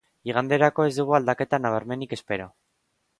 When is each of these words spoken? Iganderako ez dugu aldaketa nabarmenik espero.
Iganderako 0.29 0.85
ez 0.87 0.93
dugu 0.95 1.17
aldaketa 1.17 1.59
nabarmenik 1.67 2.17
espero. 2.21 2.49